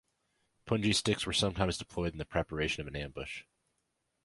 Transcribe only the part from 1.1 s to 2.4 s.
were sometimes deployed in the